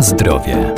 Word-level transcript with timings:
Zdrowie. 0.00 0.74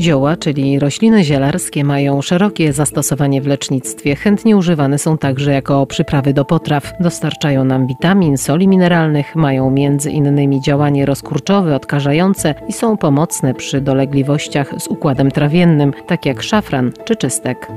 Zioła, 0.00 0.36
czyli 0.36 0.78
rośliny 0.78 1.24
zielarskie, 1.24 1.84
mają 1.84 2.22
szerokie 2.22 2.72
zastosowanie 2.72 3.42
w 3.42 3.46
lecznictwie. 3.46 4.16
Chętnie 4.16 4.56
używane 4.56 4.98
są 4.98 5.18
także 5.18 5.52
jako 5.52 5.86
przyprawy 5.86 6.32
do 6.32 6.44
potraw. 6.44 6.92
Dostarczają 7.00 7.64
nam 7.64 7.86
witamin, 7.86 8.38
soli 8.38 8.68
mineralnych, 8.68 9.36
mają 9.36 9.70
między 9.70 10.10
innymi 10.10 10.60
działanie 10.60 11.06
rozkurczowe, 11.06 11.76
odkażające 11.76 12.54
i 12.68 12.72
są 12.72 12.96
pomocne 12.96 13.54
przy 13.54 13.80
dolegliwościach 13.80 14.74
z 14.78 14.88
układem 14.88 15.30
trawiennym, 15.30 15.92
tak 16.06 16.26
jak 16.26 16.42
szafran 16.42 16.92
czy 17.04 17.16
czystek. 17.16 17.68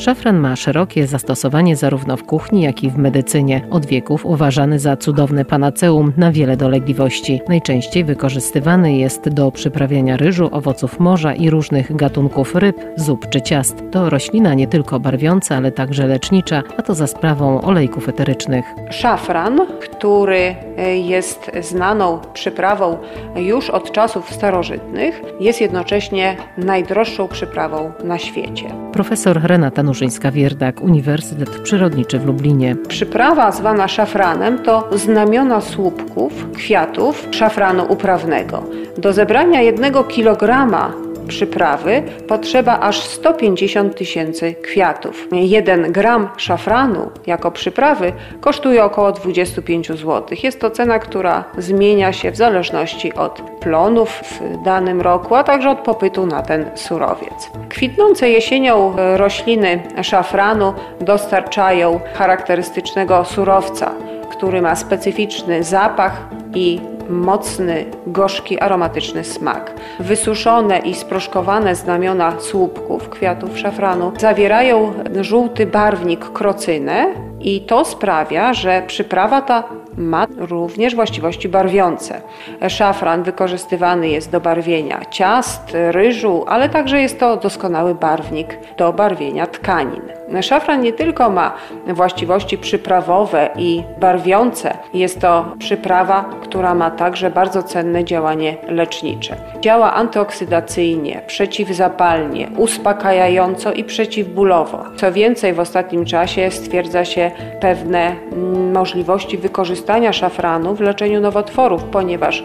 Szafran 0.00 0.36
ma 0.36 0.56
szerokie 0.56 1.06
zastosowanie 1.06 1.76
zarówno 1.76 2.16
w 2.16 2.24
kuchni, 2.24 2.62
jak 2.62 2.84
i 2.84 2.90
w 2.90 2.98
medycynie. 2.98 3.66
Od 3.70 3.86
wieków 3.86 4.26
uważany 4.26 4.78
za 4.78 4.96
cudowne 4.96 5.44
panaceum 5.44 6.12
na 6.16 6.32
wiele 6.32 6.56
dolegliwości. 6.56 7.40
Najczęściej 7.48 8.04
wykorzystywany 8.04 8.96
jest 8.96 9.28
do 9.28 9.52
przyprawiania 9.52 10.16
ryżu, 10.16 10.48
owoców 10.52 11.00
morza 11.00 11.34
i 11.34 11.50
różnych 11.50 11.96
gatunków 11.96 12.54
ryb, 12.54 12.76
zup 12.96 13.28
czy 13.28 13.42
ciast. 13.42 13.82
To 13.90 14.10
roślina 14.10 14.54
nie 14.54 14.66
tylko 14.66 15.00
barwiąca, 15.00 15.56
ale 15.56 15.72
także 15.72 16.06
lecznicza, 16.06 16.62
a 16.76 16.82
to 16.82 16.94
za 16.94 17.06
sprawą 17.06 17.60
olejków 17.60 18.08
eterycznych. 18.08 18.64
Szafran, 18.90 19.58
który 19.80 20.54
jest 21.02 21.50
znaną 21.60 22.20
przyprawą 22.32 22.98
już 23.36 23.70
od 23.70 23.92
czasów 23.92 24.32
starożytnych, 24.32 25.22
jest 25.40 25.60
jednocześnie 25.60 26.36
najdroższą 26.58 27.28
przyprawą 27.28 27.92
na 28.04 28.18
świecie. 28.18 28.70
Profesor 28.92 29.40
Renata 29.42 29.82
Nurzyńska-Wierdak, 29.82 30.82
Uniwersytet 30.82 31.50
Przyrodniczy 31.50 32.18
w 32.18 32.26
Lublinie. 32.26 32.76
Przyprawa 32.88 33.52
zwana 33.52 33.88
szafranem 33.88 34.58
to 34.58 34.88
znamiona 34.92 35.60
słupków, 35.60 36.46
kwiatów 36.56 37.28
szafranu 37.30 37.86
uprawnego. 37.88 38.62
Do 38.98 39.12
zebrania 39.12 39.62
jednego 39.62 40.04
kilograma 40.04 40.92
przyprawy 41.30 42.02
potrzeba 42.28 42.80
aż 42.80 43.00
150 43.00 43.96
tysięcy 43.96 44.54
kwiatów. 44.54 45.28
1 45.32 45.92
gram 45.92 46.28
szafranu 46.36 47.10
jako 47.26 47.50
przyprawy 47.50 48.12
kosztuje 48.40 48.84
około 48.84 49.12
25 49.12 49.88
zł. 49.88 50.22
Jest 50.42 50.60
to 50.60 50.70
cena, 50.70 50.98
która 50.98 51.44
zmienia 51.58 52.12
się 52.12 52.30
w 52.30 52.36
zależności 52.36 53.14
od 53.14 53.42
plonów 53.60 54.08
w 54.10 54.64
danym 54.64 55.00
roku, 55.00 55.34
a 55.34 55.44
także 55.44 55.70
od 55.70 55.78
popytu 55.78 56.26
na 56.26 56.42
ten 56.42 56.70
surowiec. 56.74 57.50
Kwitnące 57.68 58.30
jesienią 58.30 58.96
rośliny 59.16 59.82
szafranu 60.02 60.74
dostarczają 61.00 62.00
charakterystycznego 62.14 63.24
surowca, 63.24 63.94
który 64.30 64.62
ma 64.62 64.76
specyficzny 64.76 65.64
zapach 65.64 66.28
i 66.54 66.80
mocny, 67.10 67.84
gorzki, 68.06 68.60
aromatyczny 68.60 69.24
smak. 69.24 69.72
Wysuszone 70.00 70.78
i 70.78 70.94
sproszkowane 70.94 71.74
znamiona 71.74 72.40
słupków 72.40 73.08
kwiatów 73.08 73.58
szafranu 73.58 74.12
zawierają 74.18 74.92
żółty 75.20 75.66
barwnik 75.66 76.32
krocynę 76.32 77.06
i 77.40 77.60
to 77.60 77.84
sprawia, 77.84 78.54
że 78.54 78.82
przyprawa 78.86 79.42
ta 79.42 79.64
ma 79.96 80.26
również 80.38 80.94
właściwości 80.94 81.48
barwiące. 81.48 82.20
Szafran 82.68 83.22
wykorzystywany 83.22 84.08
jest 84.08 84.30
do 84.30 84.40
barwienia 84.40 85.00
ciast, 85.10 85.62
ryżu, 85.90 86.44
ale 86.48 86.68
także 86.68 87.00
jest 87.00 87.20
to 87.20 87.36
doskonały 87.36 87.94
barwnik 87.94 88.58
do 88.76 88.92
barwienia 88.92 89.46
tkanin. 89.46 90.02
Szafran 90.40 90.80
nie 90.80 90.92
tylko 90.92 91.30
ma 91.30 91.54
właściwości 91.86 92.58
przyprawowe 92.58 93.50
i 93.56 93.82
barwiące, 94.00 94.78
jest 94.94 95.20
to 95.20 95.44
przyprawa, 95.58 96.24
która 96.42 96.74
ma 96.74 96.90
także 96.90 97.30
bardzo 97.30 97.62
cenne 97.62 98.04
działanie 98.04 98.56
lecznicze. 98.68 99.36
Działa 99.60 99.94
antyoksydacyjnie, 99.94 101.22
przeciwzapalnie, 101.26 102.48
uspokajająco 102.56 103.72
i 103.72 103.84
przeciwbólowo. 103.84 104.84
Co 104.96 105.12
więcej, 105.12 105.52
w 105.52 105.60
ostatnim 105.60 106.04
czasie 106.04 106.50
stwierdza 106.50 107.04
się 107.04 107.30
pewne 107.60 108.16
możliwości 108.72 109.38
wykorzystania 109.38 109.79
szafranu 110.12 110.74
w 110.74 110.80
leczeniu 110.80 111.20
nowotworów, 111.20 111.84
ponieważ 111.84 112.44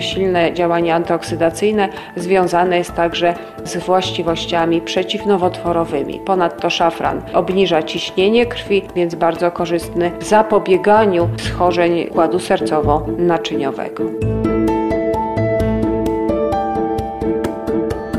silne 0.00 0.54
działanie 0.54 0.94
antyoksydacyjne 0.94 1.88
związane 2.16 2.78
jest 2.78 2.94
także 2.94 3.34
z 3.64 3.76
właściwościami 3.76 4.80
przeciwnowotworowymi. 4.80 6.20
Ponadto 6.20 6.70
szafran 6.70 7.22
obniża 7.32 7.82
ciśnienie 7.82 8.46
krwi, 8.46 8.82
więc 8.96 9.14
bardzo 9.14 9.50
korzystny 9.50 10.10
w 10.20 10.24
zapobieganiu 10.24 11.28
schorzeń 11.38 12.06
układu 12.10 12.38
sercowo-naczyniowego. 12.38 14.04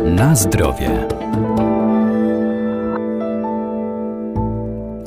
Na 0.06 0.36
zdrowie. 0.36 1.08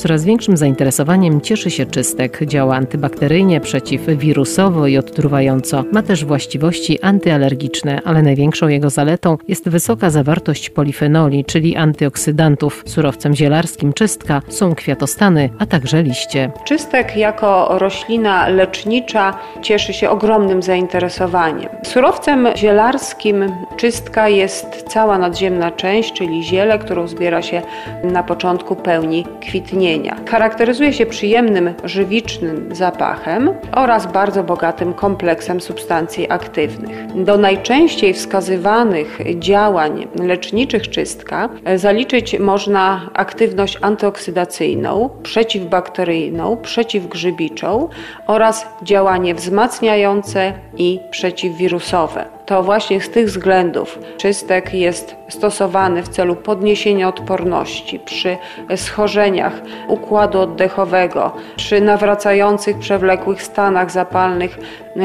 Coraz 0.00 0.24
większym 0.24 0.56
zainteresowaniem 0.56 1.40
cieszy 1.40 1.70
się 1.70 1.86
czystek. 1.86 2.38
Działa 2.46 2.76
antybakteryjnie, 2.76 3.60
przeciwwirusowo 3.60 4.86
i 4.86 4.98
odtruwająco. 4.98 5.84
Ma 5.92 6.02
też 6.02 6.24
właściwości 6.24 7.00
antyalergiczne, 7.02 8.00
ale 8.04 8.22
największą 8.22 8.68
jego 8.68 8.90
zaletą 8.90 9.36
jest 9.48 9.68
wysoka 9.68 10.10
zawartość 10.10 10.70
polifenoli, 10.70 11.44
czyli 11.44 11.76
antyoksydantów. 11.76 12.82
Surowcem 12.86 13.34
zielarskim 13.34 13.92
czystka 13.92 14.42
są 14.48 14.74
kwiatostany, 14.74 15.50
a 15.58 15.66
także 15.66 16.02
liście. 16.02 16.50
Czystek 16.64 17.16
jako 17.16 17.78
roślina 17.78 18.48
lecznicza 18.48 19.38
cieszy 19.62 19.92
się 19.92 20.10
ogromnym 20.10 20.62
zainteresowaniem. 20.62 21.68
Surowcem 21.82 22.48
zielarskim 22.56 23.44
czystka 23.76 24.28
jest 24.28 24.66
cała 24.88 25.18
nadziemna 25.18 25.70
część, 25.70 26.12
czyli 26.12 26.44
ziele, 26.44 26.78
którą 26.78 27.08
zbiera 27.08 27.42
się 27.42 27.62
na 28.04 28.22
początku 28.22 28.76
pełni 28.76 29.24
kwitnienia. 29.40 29.89
Charakteryzuje 30.30 30.92
się 30.92 31.06
przyjemnym, 31.06 31.74
żywicznym 31.84 32.74
zapachem 32.74 33.50
oraz 33.72 34.12
bardzo 34.12 34.44
bogatym 34.44 34.94
kompleksem 34.94 35.60
substancji 35.60 36.30
aktywnych. 36.30 37.24
Do 37.24 37.36
najczęściej 37.36 38.14
wskazywanych 38.14 39.18
działań 39.38 40.08
leczniczych 40.22 40.90
czystka 40.90 41.48
zaliczyć 41.76 42.38
można 42.38 43.10
aktywność 43.14 43.78
antyoksydacyjną, 43.80 45.10
przeciwbakteryjną, 45.22 46.56
przeciwgrzybiczą 46.56 47.88
oraz 48.26 48.66
działanie 48.82 49.34
wzmacniające 49.34 50.52
i 50.76 51.00
przeciwwirusowe 51.10 52.39
to 52.50 52.62
właśnie 52.62 53.00
z 53.00 53.10
tych 53.10 53.26
względów 53.26 53.98
czystek 54.16 54.74
jest 54.74 55.16
stosowany 55.28 56.02
w 56.02 56.08
celu 56.08 56.36
podniesienia 56.36 57.08
odporności 57.08 57.98
przy 57.98 58.36
schorzeniach 58.76 59.52
układu 59.88 60.40
oddechowego, 60.40 61.32
przy 61.56 61.80
nawracających 61.80 62.78
przewlekłych 62.78 63.42
stanach 63.42 63.90
zapalnych 63.90 64.58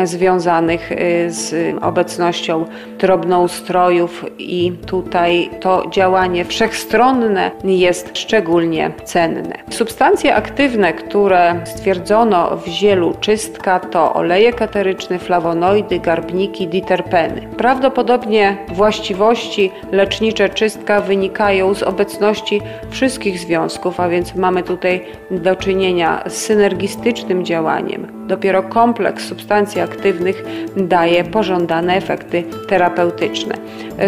związanych 0.03 0.91
y, 0.91 0.95
z 1.31 1.75
obecnością 1.83 2.65
drobnoustrojów 2.99 4.25
i 4.37 4.71
tutaj 4.85 5.49
to 5.59 5.83
działanie 5.89 6.45
wszechstronne 6.45 7.51
jest 7.63 8.17
szczególnie 8.17 8.91
cenne. 9.03 9.55
Substancje 9.69 10.35
aktywne, 10.35 10.93
które 10.93 11.61
stwierdzono 11.65 12.57
w 12.57 12.67
zielu 12.67 13.13
czystka 13.19 13.79
to 13.79 14.13
olejek 14.13 14.61
eteryczny, 14.61 15.19
flawonoidy, 15.19 15.99
garbniki, 15.99 16.67
diterpeny. 16.67 17.34
Prawdopodobnie 17.57 18.57
właściwości 18.67 19.71
lecznicze 19.91 20.49
czystka 20.49 21.01
wynikają 21.01 21.73
z 21.73 21.83
obecności 21.83 22.61
wszystkich 22.89 23.39
związków, 23.39 23.99
a 23.99 24.09
więc 24.09 24.35
mamy 24.35 24.63
tutaj 24.63 25.01
do 25.31 25.55
czynienia 25.55 26.23
z 26.27 26.33
synergistycznym 26.33 27.45
działaniem. 27.45 28.27
Dopiero 28.27 28.63
kompleks 28.63 29.27
substancji 29.27 29.81
aktywnych 29.81 30.43
daje 30.77 31.23
pożądane 31.23 31.95
efekty 31.95 32.43
terapeutyczne. 32.67 33.55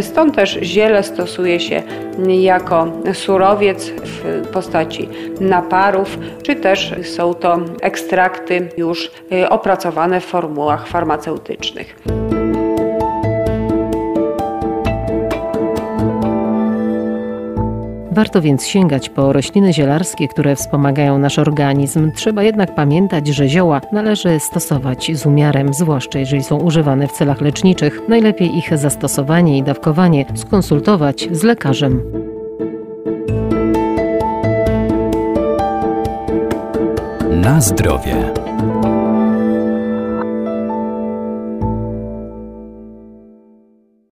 Stąd 0.01 0.35
też 0.35 0.59
ziele 0.62 1.03
stosuje 1.03 1.59
się 1.59 1.83
jako 2.27 2.88
surowiec 3.13 3.89
w 3.89 4.47
postaci 4.53 5.09
naparów, 5.39 6.18
czy 6.44 6.56
też 6.56 6.95
są 7.03 7.33
to 7.33 7.59
ekstrakty 7.81 8.69
już 8.77 9.12
opracowane 9.50 10.21
w 10.21 10.25
formułach 10.25 10.88
farmaceutycznych. 10.88 11.95
Warto 18.17 18.41
więc 18.41 18.67
sięgać 18.67 19.09
po 19.09 19.33
rośliny 19.33 19.73
zielarskie, 19.73 20.27
które 20.27 20.55
wspomagają 20.55 21.17
nasz 21.17 21.39
organizm. 21.39 22.11
Trzeba 22.11 22.43
jednak 22.43 22.75
pamiętać, 22.75 23.27
że 23.27 23.47
zioła 23.47 23.81
należy 23.91 24.39
stosować 24.39 25.11
z 25.13 25.25
umiarem, 25.25 25.73
zwłaszcza 25.73 26.19
jeżeli 26.19 26.43
są 26.43 26.59
używane 26.59 27.07
w 27.07 27.11
celach 27.11 27.41
leczniczych. 27.41 28.01
Najlepiej 28.07 28.57
ich 28.57 28.77
zastosowanie 28.77 29.57
i 29.57 29.63
dawkowanie 29.63 30.25
skonsultować 30.35 31.27
z 31.31 31.43
lekarzem. 31.43 32.01
Na 37.31 37.61
zdrowie. 37.61 38.33